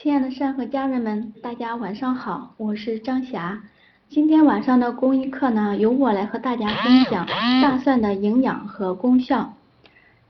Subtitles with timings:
[0.00, 3.60] 亲爱的善和家人们，大家晚上好，我是张霞。
[4.08, 7.26] 今天晚上的公益课呢，由我来和大家分享
[7.60, 9.54] 大蒜的营养和功效。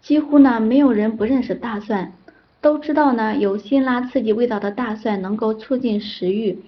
[0.00, 2.14] 几乎呢，没有人不认识大蒜，
[2.62, 6.58] 都知道呢，有辛辣刺激味道的大蒜能够促进食欲，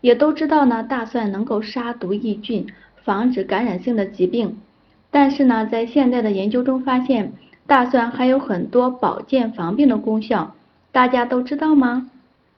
[0.00, 2.66] 也都知道呢，大蒜能够杀毒抑菌，
[3.04, 4.58] 防止感染性的疾病。
[5.12, 7.32] 但是呢，在现在的研究中发现，
[7.68, 10.56] 大蒜还有很多保健防病的功效，
[10.90, 12.10] 大家都知道吗？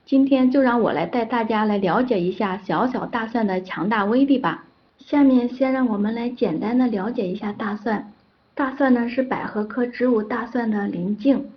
[0.04, 4.64] 今天就让我来带大家来了解一下小小大蒜的强大威力吧。
[4.98, 8.12] 下面先让我们来简单的了解一下大蒜。
[8.54, 11.50] 大蒜呢是百合科植物大蒜的邻近，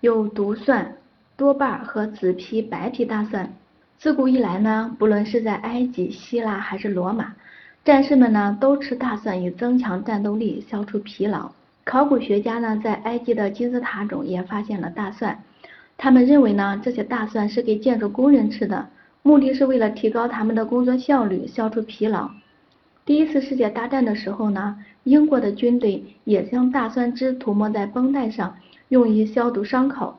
[0.00, 0.94] 有毒蒜、
[1.36, 3.52] 多瓣和紫皮、白皮大蒜。
[3.98, 7.34] 自古以来呢，不论是在埃及、希腊还是罗马，
[7.84, 11.50] 战士们呢都吃大蒜以增强战斗力、消除疲劳。
[11.84, 15.42] 考古学家呢在埃及的金字塔中也发现了大蒜。
[15.98, 18.88] 他们认为呢，这些大蒜是给建筑工人吃的，
[19.22, 22.30] 目的是为了提高他们的工作效率，消除疲劳。
[23.04, 28.56] 第一次世界大战的时候呢，英国的军队也将大蒜汁涂抹在绷带上，
[28.90, 30.16] 用于消毒伤口。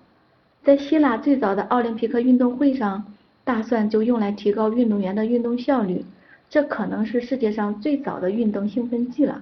[0.66, 3.06] 在希腊最早的奥林匹克运动会上，
[3.46, 6.04] 大蒜就用来提高运动员的运动效率，
[6.50, 9.42] 这可能是世界上最早的运动兴奋剂了。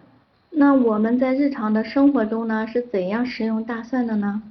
[0.52, 4.44] 那我们在日常的生活中呢，是怎样食用大蒜的呢？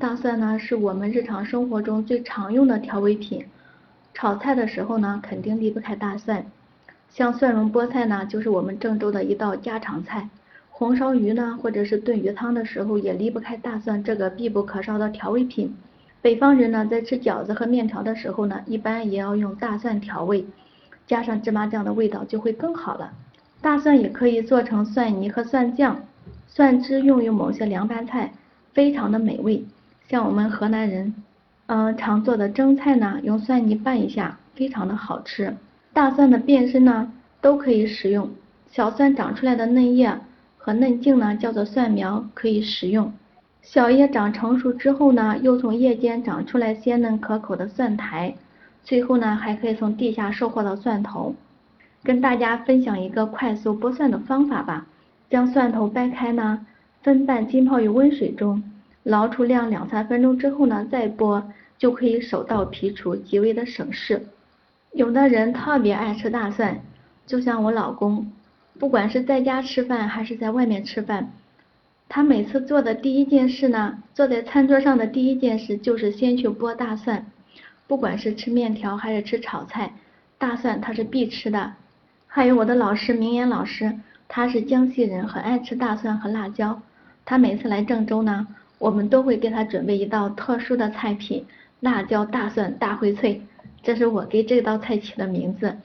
[0.00, 3.44] 大蒜呢，是我们日常生活中最常用的调味品。
[4.14, 6.46] 炒菜的时候呢，肯定离不开大蒜。
[7.10, 10.30] 像蒜蓉菠菜呢，就是我们郑州的一道家常菜。
[10.70, 15.76] 红烧鱼呢，或者是炖鱼汤的时候，也离不开大蒜这个必不可少的调味品。
[16.22, 20.46] 北方人呢，在吃饺子和面条的时候呢，一般也要用大蒜调味，
[21.06, 23.12] 加上芝麻酱的味道就会更好了。
[23.60, 26.00] 大蒜也可以做成蒜泥和蒜酱，
[26.48, 28.32] 蒜汁用于某些凉拌菜，
[28.72, 29.62] 非常的美味。
[30.10, 31.14] 像我们河南人，
[31.66, 35.56] 嗯，常做的蒸菜呢，用蒜泥拌一下，非常的好吃。
[35.92, 38.28] 大蒜的变身呢，都可以食用。
[38.72, 40.18] 小蒜长出来的嫩叶
[40.58, 43.12] 和嫩茎呢，叫做蒜苗，可以食用。
[43.62, 48.34] 小叶长成熟之后呢，又从叶间长出来鲜嫩可口的蒜苔。
[48.82, 51.36] 最后呢，还可以从地下收获到蒜头。
[52.02, 54.88] 跟大家分享一个快速剥蒜的方法吧。
[55.28, 56.66] 将蒜头掰开呢，
[57.00, 58.60] 分瓣浸泡于温水中。
[59.02, 61.42] 捞出晾两三分钟之后呢，再剥
[61.78, 64.26] 就可以手到皮除，极为的省事。
[64.92, 66.80] 有的人特别爱吃大蒜，
[67.26, 68.30] 就像我老公，
[68.78, 71.30] 不管是在家吃饭还是在外面吃饭，
[72.08, 77.24] 他每次做的第一件事呢，坐在餐桌上的第一件事就是先去剥大蒜。
[77.86, 79.92] 不管是吃面条还是吃炒菜，
[80.38, 81.72] 大蒜他是必吃的。
[82.26, 86.82] 还有我的老师明言老师，他是江西人，很爱吃大蒜和辣椒。
[87.24, 88.46] 他每次来郑州呢。
[88.80, 91.44] 我们都会给他准备一道特殊的菜品——
[91.80, 93.42] 辣椒大蒜大烩脆，
[93.82, 95.76] 这是我给这道菜起的名字。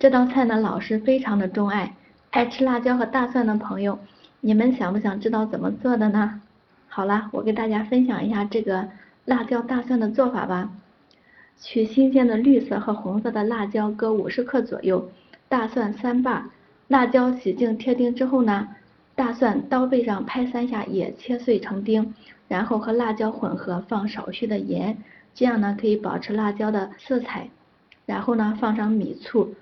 [0.00, 1.94] 这道菜呢，老师非常的钟爱。
[2.30, 3.96] 爱吃辣椒和大蒜的朋友，
[4.40, 6.40] 你们想不想知道怎么做的呢？
[6.88, 8.88] 好了，我给大家分享一下这个
[9.26, 10.72] 辣椒大蒜的做法吧。
[11.60, 15.08] 取新鲜的绿色和红色的辣椒各五十克左右，
[15.48, 16.50] 大蒜三瓣，
[16.88, 18.66] 辣椒洗净贴丁之后呢，
[19.14, 22.12] 大蒜刀背上拍三下也切碎成丁。
[22.50, 24.98] 然后和辣椒混合，放少许的盐，
[25.36, 27.48] 这样呢可以保持辣椒的色彩。
[28.06, 29.54] 然后呢放上米醋、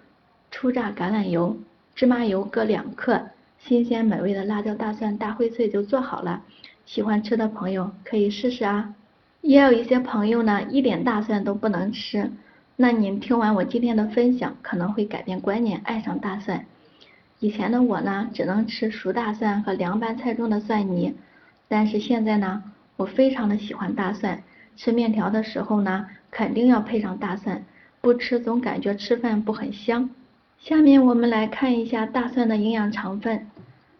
[0.50, 1.54] 初榨橄榄油、
[1.94, 3.20] 芝麻油各两克，
[3.58, 6.42] 新鲜美味的辣椒大蒜大烩脆就做好了。
[6.86, 8.94] 喜欢吃的朋友可以试试啊。
[9.42, 12.32] 也有一些朋友呢一点大蒜都不能吃，
[12.76, 16.64] 那您听完我今天的分享，可能会改变观念，爱上大蒜。
[17.38, 21.14] 以前的我呢只能吃熟大蒜和凉拌菜中的蒜泥，
[21.68, 22.62] 但是现在呢。
[22.98, 24.42] 我非常的喜欢大蒜，
[24.76, 27.62] 吃面条的时候呢，肯定要配上大蒜，
[28.00, 30.10] 不吃总感觉吃饭不很香。
[30.58, 33.46] 下面我们来看一下大蒜的营养成分。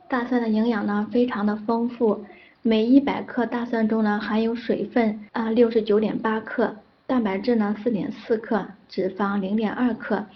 [0.09, 2.25] 大蒜的营养呢非常的丰富，
[2.63, 6.75] 每一百克大蒜中呢含有水分啊六十九点八克，
[7.07, 10.27] 蛋白质呢四点四克，脂肪零点二克，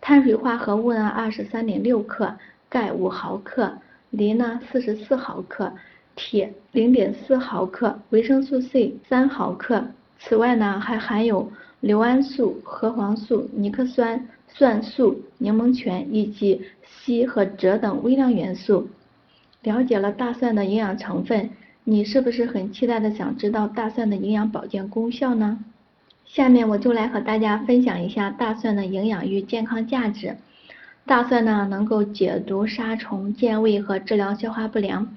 [0.00, 2.32] 碳水化合物呢二十三点六克，
[2.68, 3.76] 钙五毫克，
[4.10, 5.72] 磷呢四十四毫克。
[6.16, 9.84] 铁零点四毫克，维生素 C 三毫克。
[10.18, 11.50] 此外呢，还含有
[11.80, 16.62] 硫胺素、核黄素、尼克酸、蒜素、柠檬醛以及
[17.04, 18.88] 硒和锗等微量元素。
[19.62, 21.50] 了解了大蒜的营养成分，
[21.84, 25.58] 你是不是很期待的想知道大蒜的营养保健功效呢？
[26.24, 30.36] 下面我就来和大家分享一下大蒜的营养与健康价值。
[31.06, 35.14] 大蒜呢，能够解毒、杀虫、健胃和治疗消化不良。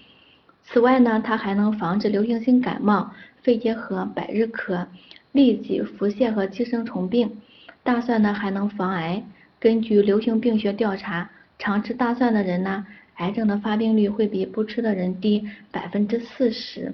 [0.69, 3.09] 此外呢，它还能防治流行性感冒、
[3.41, 4.85] 肺结核、百日咳，
[5.33, 7.37] 痢疾、腹泻和寄生虫病。
[7.83, 9.23] 大蒜呢还能防癌。
[9.59, 12.85] 根据流行病学调查，常吃大蒜的人呢，
[13.15, 16.93] 癌症的发病率会比不吃的人低百分之四十。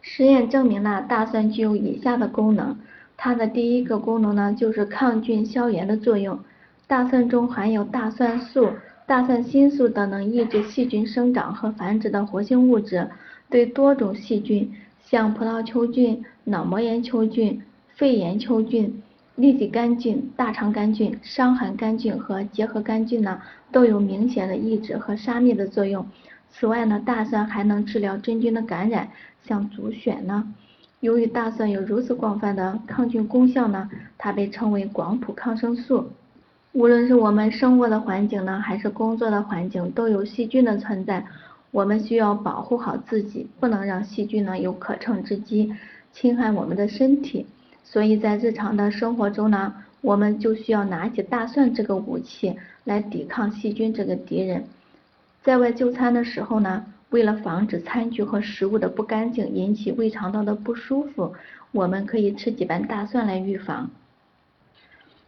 [0.00, 2.78] 实验证明呢，大蒜具有以下的功能。
[3.16, 6.38] 它的第一个功能呢，就是抗菌消炎的作用。
[6.86, 8.70] 大蒜中含有大蒜素、
[9.06, 13.08] 大蒜新素等能抑制细菌生长和繁殖的活性物质，
[13.48, 17.62] 对多种细菌，像葡萄球菌、脑膜炎球菌、
[17.94, 19.00] 肺炎球菌、
[19.38, 26.04] 痢疾杆菌、大肠杆菌、伤寒杆菌和结核杆菌呢，都有明显的抑制和杀灭的作用。
[26.50, 29.10] 此外呢，大蒜还能治疗真菌的感染，
[29.44, 30.52] 像足癣呢。
[30.98, 33.88] 由于大蒜有如此广泛的抗菌功效呢，
[34.18, 36.10] 它被称为广谱抗生素。
[36.76, 41.24] 无论是我们生活的环境呢，还是工作的环境，都有细菌的存在。
[41.70, 45.72] 我们需要保护好自己，不能让细菌呢有可乘之机，
[46.12, 47.46] 侵害我们的身体。
[47.82, 54.62] 所以在日常的生活中呢，我们就需要拿起大蒜这个武器来抵抗细菌这个敌人。
[55.42, 56.84] 在外就餐的时候呢。
[57.10, 61.32] 为了防止餐具和食物的不干净引起胃肠道的不舒服，
[61.70, 63.88] 我们可以吃几瓣大蒜来预防。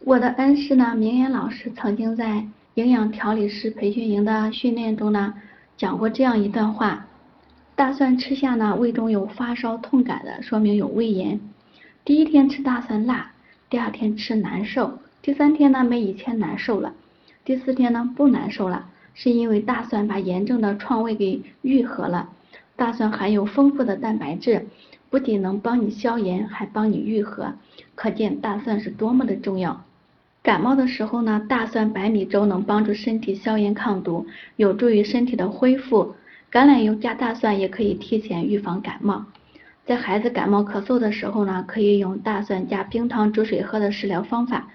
[0.05, 5.33] 我的恩师呢，明言老师曾经在营养调理师培训营的训练中呢，
[5.77, 7.05] 讲过这样一段话：
[7.75, 11.39] 大蒜吃下呢，胃中有发烧痛感的，说明有胃炎。
[12.05, 13.33] 第一天吃大蒜辣，
[13.69, 16.93] 第二天吃难受，第三天呢没以前难受了，
[17.43, 18.87] 第四天呢不难受了。
[19.13, 22.29] 是因为大蒜把炎症的创胃给愈合了。
[22.77, 24.65] 大蒜含有丰富的蛋白质，
[25.09, 27.53] 不仅能帮你消炎，还帮你愈合，
[27.95, 29.83] 可见大蒜是多么的重要。
[30.41, 34.25] 感冒的时候呢，大蒜白米粥能帮助身体消炎抗毒，
[34.55, 36.15] 有助于身体的恢复。
[36.51, 39.25] 橄榄油加大蒜也可以提前预防感冒。
[39.85, 44.67] 在孩子感冒咳嗽的时候呢，可以用大蒜加冰糖煮水喝的食疗方法。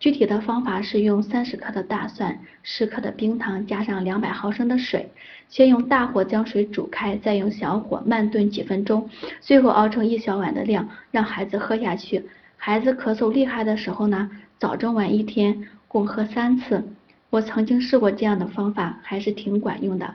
[0.00, 5.08] 具体的方法是用三十克的大蒜、十克的冰糖，加上两百毫升的水，
[5.48, 9.08] 先用大火将水煮开，再用小火慢炖几分钟，
[9.40, 12.24] 最后熬成一小碗的量，让孩子喝下去。
[12.56, 14.30] 孩子咳嗽厉害的时候呢，
[14.62, 16.84] 早中晚一天共喝三次。
[17.30, 20.14] 我曾经试过这样的方法，还是挺管用的。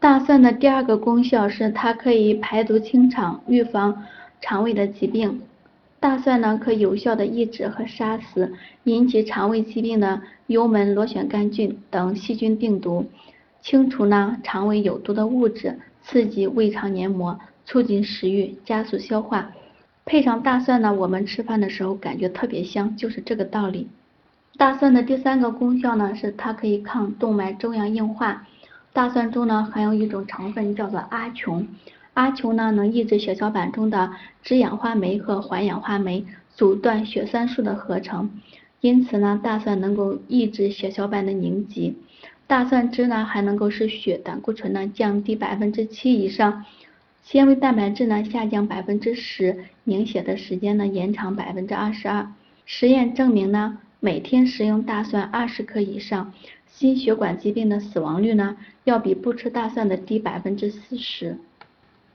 [0.00, 4.04] 大蒜的第二个功效是它可以排毒清肠，预防
[4.40, 5.40] 肠胃的疾病。
[6.00, 8.52] 大蒜呢，可有效的抑制和杀死
[8.82, 13.06] 引起肠胃疾病的幽门螺旋杆菌等细菌病毒，
[13.62, 19.52] 清除呢肠胃有毒的物质，刺激胃肠黏膜，促进食欲，加速消化。
[20.08, 23.88] 配上大蒜呢，我们吃饭的时候感觉特别香，就是这个道理。
[24.56, 28.46] 大蒜的第三个功效呢，是它可以抗动脉粥样硬化。
[28.94, 31.68] 大蒜中呢含有一种成分叫做阿琼。
[32.14, 34.10] 阿琼呢，能抑制血小板中的
[34.42, 38.30] 脂氧化酶和环氧化酶，阻断血栓素的合成。
[38.80, 41.98] 因此呢，大蒜能够抑制血小板的凝集。
[42.46, 46.64] 大蒜汁呢，还能够使血胆固醇呢降低百分之七以上，
[47.30, 49.54] 纤维蛋白质呢下降百分之十，
[49.84, 52.26] 凝血的时间呢延长百分之二十二。
[52.64, 56.32] 实验证明呢，每天食用大蒜二十克以上，
[56.66, 61.36] 心血管疾病的死亡率呢，要比不吃大蒜的低百分之四十。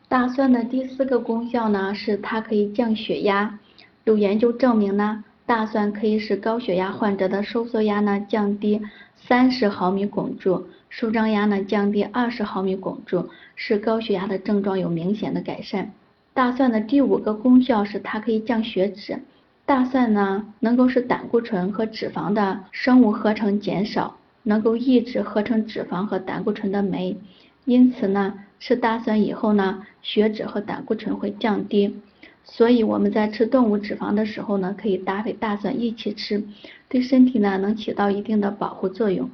[0.07, 3.59] 大蒜的第四个功效呢，是它可以降血压。
[4.05, 8.81] 有研究证明呢，大蒜可以使高血压患者的收缩压呢降低
[9.15, 10.65] 三十毫米汞柱，
[10.95, 15.91] 舒张压呢降低二十毫米汞柱，使高血压的症状有明显的改善。
[16.35, 19.17] 大蒜的第五个功效是它可以降血脂。
[19.65, 27.17] 大蒜呢，能够使胆固醇和脂肪的生物合成减少，能够抑制合成脂肪和胆固醇的酶。
[27.65, 31.97] 因此呢，吃大蒜以后呢，血脂和胆固醇会降低。
[32.43, 36.43] 所以我们在吃动物脂肪的时候呢，可以搭配大蒜一起吃，
[36.87, 39.27] 对身体呢能起到一定的保护作用。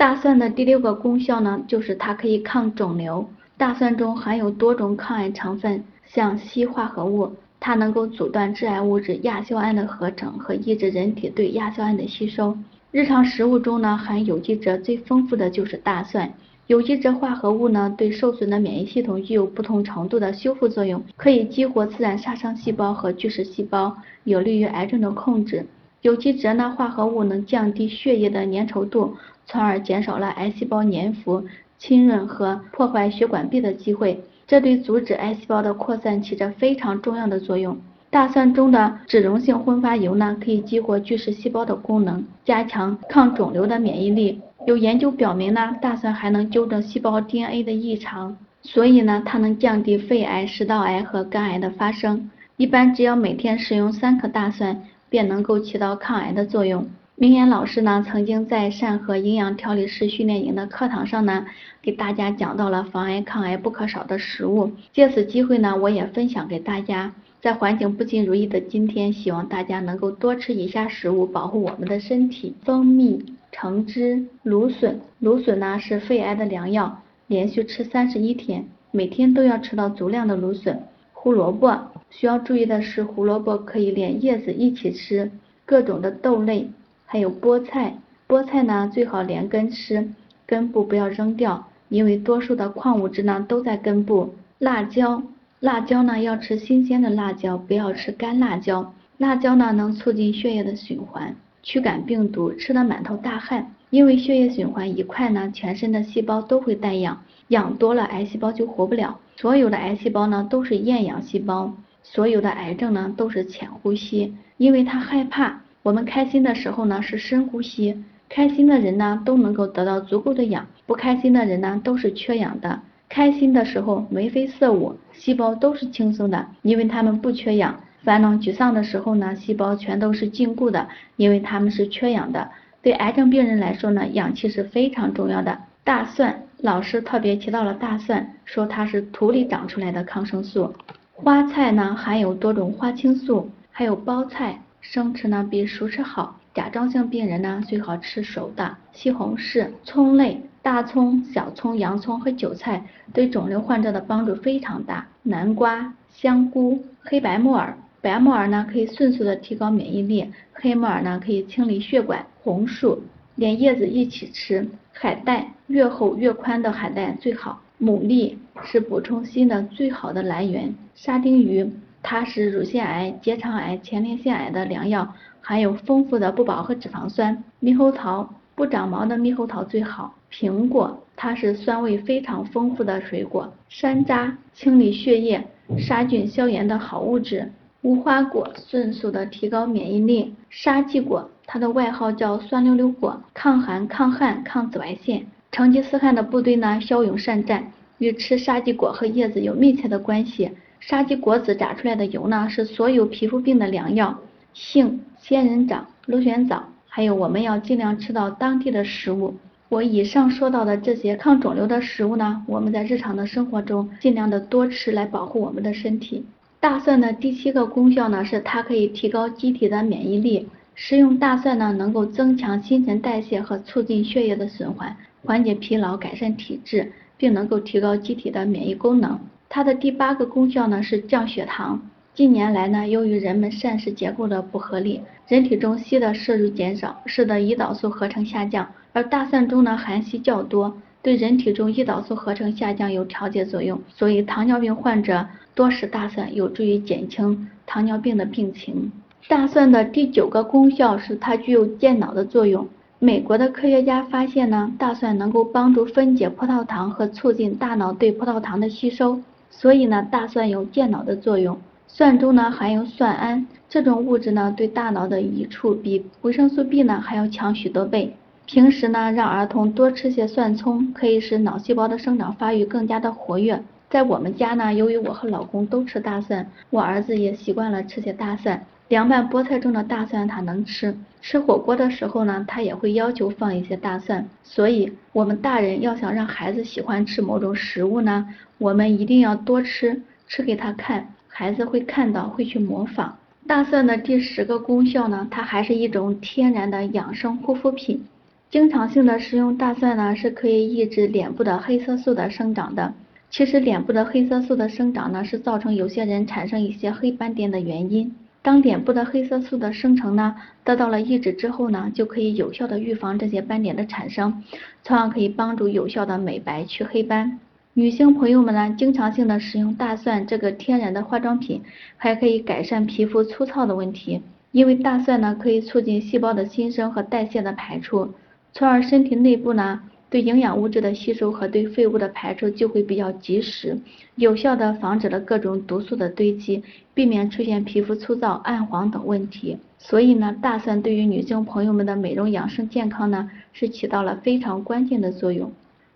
[0.00, 3.28] 大蒜的第六个功效呢，就是它可以抗肿瘤。
[3.58, 7.30] 大蒜中含有多种抗癌成分，像硒化合物，
[7.60, 12.56] 它能够阻断致癌物质亚硝胺的合成和抑制人体对亚硝胺的吸收。
[12.90, 16.32] 日常食物中呢，含有机质最丰富的就是大蒜。
[16.66, 25.66] 有机质化合物呢，对受损的免疫系统具有不同程度的修复作用，可以激活自然杀伤细胞和巨噬细胞，有利于癌症的控制。
[26.02, 29.16] 有机质呢化合物能降低血液的粘稠度，
[29.46, 31.44] 从而减少了癌细胞粘附、
[31.78, 37.76] 侵润和破坏血管壁的机会，这对阻止癌细胞的扩散起着非常重要的作用。
[38.08, 44.40] 大蒜中的脂溶性挥发油呢，可以激活巨噬细胞的功能，加强抗肿瘤的免疫力。
[44.66, 52.30] 有研究表明呢，大蒜还能纠正细胞 DNA 的异常，所以呢，它能降低肺癌、食道癌和肝癌的发生。
[52.56, 56.88] 一般只要每天食用三颗大蒜，便能够起到抗癌的作用。
[57.16, 61.44] 明眼老师呢，曾经在善和营养调理师训练营的课堂上呢，
[61.82, 64.72] 给大家讲到了防癌抗癌不可少的食物。
[64.94, 67.12] 借此机会呢，我也分享给大家。
[67.42, 75.00] 在环境不尽如意的今天，希望大家能够多吃以下食物，保护我们的身体：蜂蜜、橙汁、芦笋。
[75.18, 80.82] 芦笋呢是肺癌的良药，连续吃三十一天，每天都要吃到足量的芦笋。
[81.12, 81.78] 胡萝卜
[82.10, 85.30] 需要注意的是，胡萝卜可以连叶子一起吃。
[85.64, 86.68] 各种的豆类，
[87.06, 87.96] 还有菠菜，
[88.28, 90.10] 菠菜呢最好连根吃，
[90.46, 94.34] 根部不要扔掉，因为多数的矿物质呢都在根部。
[94.58, 95.22] 辣椒。
[95.60, 98.92] 辣椒呢要吃新鲜的辣椒，不要吃干辣椒。
[99.18, 103.72] 辣椒呢能促进血液的循环，驱赶病毒，吃得满头大汗。
[103.90, 109.18] 因为血液循环一快呢，全身的细胞都会带氧，氧多了癌细胞就活不了。
[109.36, 115.60] 所有的癌细胞呢都是厌氧细胞，所有的癌症呢都是浅呼吸，因为他害怕。
[115.82, 122.80] 我们开心的时候呢是深呼吸，开心的人呢都能够得到足够的氧，不开心的人呢都是缺氧的。
[123.08, 132.50] 开心的时候眉飞色舞，细胞都是轻松的，因为他们不缺氧；烦恼沮丧的时候呢，细胞全都是禁锢的，因为他们是缺氧的。
[132.82, 135.58] 对癌症病人来说呢，氧气是非常重要的。
[135.82, 140.72] 大蒜，老师特别提到了大蒜，说它是土里长出来的抗生素。
[141.22, 146.40] 花菜呢含有多种花青素，还有包菜，生吃呢比熟吃好。
[146.54, 148.74] 甲状腺病人呢最好吃熟的。
[148.92, 150.40] 西红柿，葱类。
[150.62, 155.06] 大葱、小葱、洋葱和韭菜对肿瘤患者的帮助非常大。
[155.22, 162.24] 南瓜、香菇、黑白木耳，白木耳呢可以迅速的提高免疫力，黑木耳呢可以清理血管。
[162.42, 163.02] 红薯
[163.34, 164.66] 连叶子一起吃。
[164.92, 167.60] 海带越厚越宽的海带最好。
[167.80, 170.74] 牡蛎是补充锌的最好的来源。
[170.94, 171.70] 沙丁鱼
[172.02, 177.42] 它是乳腺癌、结肠癌、前列腺癌的良药，含有丰富的不饱和脂肪酸。
[177.62, 178.28] 猕猴桃。
[178.56, 180.14] 不长毛的猕猴桃最好。
[180.30, 183.50] 苹果，它是酸味非常丰富的水果。
[183.70, 185.42] 山楂，清理血液、
[185.78, 187.50] 杀菌消炎的好物质。
[187.80, 190.34] 无花果，迅速的提高免疫力。
[190.50, 195.24] 沙棘果，它的外号叫酸溜溜果，抗寒、抗旱、抗紫外线。
[195.52, 200.50] 成吉思汗的部队呢，骁勇善战，与吃沙棘果和叶子有密切的关系。
[200.78, 204.18] 沙棘果子榨出来的油呢，是所有皮肤病的良药。
[204.54, 206.64] 杏、仙人掌、螺旋藻。
[206.92, 209.34] 还有我们要尽量吃到当地的食物。
[209.68, 216.24] 我以上说到的这些抗肿瘤的食物呢，我们在日常的生活中尽量的多吃，来保护我们的身体。
[216.58, 220.48] 大蒜的第七个功效呢，是它可以提高机体的免疫力。
[220.74, 229.18] 食用大蒜呢，能够增强新陈代谢和促进血液的循环，缓解疲劳，改善体质，并能够提高机体的免疫功能。
[229.48, 231.80] 它的第八个功效呢，是降血糖。
[232.14, 238.68] 近年来呢，由于人们膳食结构的不合理，人体中硒的摄入减少，使得胰岛素合成下降。
[238.92, 243.80] 而大蒜中呢含硒较多，对人体中胰岛素合成下降有调节作用。
[243.88, 248.90] 所以糖尿病患者多食大蒜，有助于减轻糖尿病的病情。
[249.28, 252.66] 大蒜的第九个功效是它具有健脑的作用。
[253.02, 259.18] 美国的科学家发现呢，大蒜能够帮助分解葡萄糖和促进大脑对葡萄糖的吸收，
[259.50, 261.56] 所以呢，大蒜有健脑的作用。
[261.88, 268.14] 蒜中呢含有蒜胺，这种物质呢对大脑的益处比维生素 B 呢还要强许多倍。
[268.44, 273.62] 平时呢让儿童多吃些蒜葱，可以使脑细胞的生长发育更加的活跃。
[273.88, 278.62] 在我们家呢，由于我和老公都吃大蒜，我儿子也习惯了吃些大蒜。
[278.88, 284.28] 凉拌菠菜中的大蒜他能吃，吃火锅的时候呢，他也会要求放一些大蒜。
[284.42, 288.26] 所以，我们大人要想让孩子喜欢吃某种食物呢，
[288.58, 291.14] 我们一定要多吃，吃给他看。
[291.28, 293.16] 孩子会看到，会去模仿。
[293.46, 298.04] 大蒜的第十个功效呢，它还是一种天然的养生护肤品。
[298.50, 302.92] 经常性的食用大蒜呢，是可以抑制脸部的黑色素的生长的。
[303.30, 308.12] 其实脸部的黑色素的生长呢，是造成有些人产生一些黑斑点的原因。
[308.42, 314.42] 当脸部的黑色素的生成呢，得到了抑制之后呢，就可以有效的预防这些斑点的产生，
[314.82, 317.38] 从而可以帮助有效的美白去黑斑。
[317.74, 321.62] 女性朋友们呢，经常性的使用大蒜这个天然的化妆品，
[321.96, 324.22] 还可以改善皮肤粗糙的问题。
[324.52, 328.14] 因为大蒜呢，可以促进细胞的新生和代谢的排出，
[328.52, 333.78] 从而身体内部呢，对营养物质的吸收和对废物的排出就会比较及时，
[334.16, 336.62] 有效的防止了各种毒素的堆积，
[336.92, 339.56] 避免出现皮肤粗糙、暗黄等问题。
[339.78, 345.50] 所以呢，大蒜对于女性朋友们的美容养生健康呢，是起到了非常关键的作用。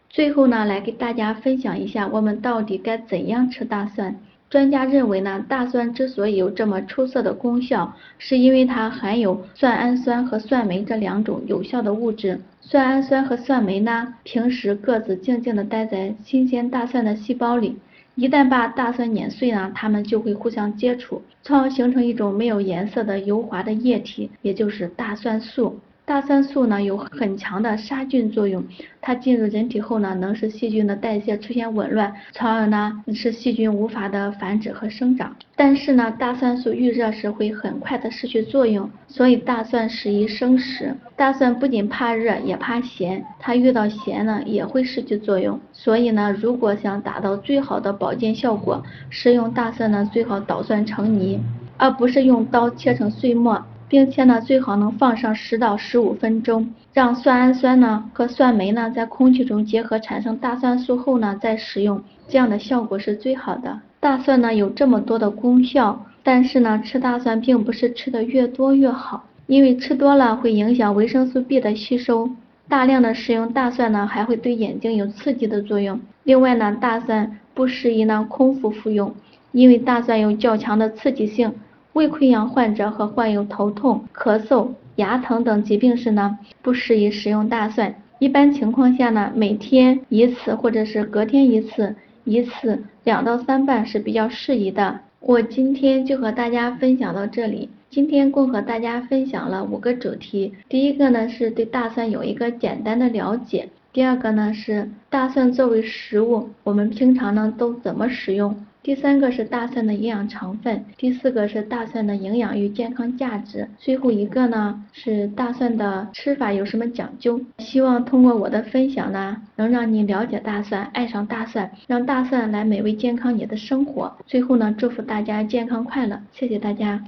[0.09, 4.17] 最后呢，来给大家分享一下我们到底该怎样吃大蒜。
[4.55, 12.41] 专家认为呢，大蒜之所以有这么出色的功效，是因为它含有蒜氨酸和蒜酶这两种有效的物质。
[12.61, 17.77] 蒜氨酸和蒜酶呢，平时各自静静地待在新鲜大蒜的细胞里，
[18.15, 25.81] 一旦把大蒜碾碎呢，它们就会互相接触，从而形成一种没有颜色的油滑的液体，也就是大蒜素。
[26.07, 28.63] 大蒜素呢有很强的杀菌作用，
[29.01, 35.35] 它进入人体后呢，能使细菌的代谢出现紊乱，从而呢使细菌无法的繁殖和生长。
[35.57, 40.95] 但是呢，大蒜素遇热时会很快的失去作用，所以大蒜适宜生食。
[41.17, 45.59] 大蒜不仅怕热，也怕咸，它遇到咸呢也会失去作用。
[45.73, 51.41] 所以呢，如果想达到最好的保健效果，食用大蒜呢最好捣蒜成泥，
[51.79, 53.65] 而不是用刀切成碎末。
[53.95, 63.79] 并且呢，最好能放上十到十五分钟，让蒜氨酸呢和蒜酶呢在空气中结合产生大蒜素后呢再食用，这样的效果是最好的。
[64.01, 72.29] 大蒜呢有这么多的功效，但是呢吃大蒜并不是吃的越多越好，因为吃多了会影响维生素 B 的吸收。
[72.69, 76.01] 大量的食用大蒜呢还会对眼睛有刺激的作用。
[76.25, 79.15] 另外呢，大蒜不适宜呢空腹服用，
[79.53, 81.55] 因为大蒜有较强的刺激性。
[81.95, 87.95] 胃溃疡患者和患有头痛、咳嗽、牙疼等疾病时呢，不适宜食用大蒜。
[88.19, 95.01] 一般情况下呢，每天一次或者是隔天一次，一次两到三瓣是比较适宜的。
[95.21, 97.71] 我今天就和大家分享到这里。
[97.91, 100.53] 今天共和大家分享了五个主题。
[100.69, 103.69] 第一个呢是对大蒜有一个简单的了解。
[103.93, 108.57] 第二个呢是大蒜作为食物，我们平常呢都怎么使用？
[108.85, 117.41] 第三个是大蒜的营养成分，第四个是大蒜的营养与健康价值，最后一个呢是大蒜的吃法有什么讲究？
[117.61, 124.15] 希望通过我的分享呢，能让你了解大蒜，爱上大蒜，让大蒜来美味健康你的生活。
[124.27, 127.03] 最后呢，祝福大家健康快乐，谢谢大家。